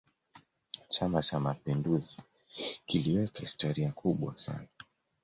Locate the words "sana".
4.37-4.67